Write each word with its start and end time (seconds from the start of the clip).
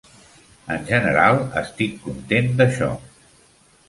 En 0.75 0.85
genera 0.87 1.27
estic 1.61 1.99
content 2.05 2.49
d'això. 2.63 2.89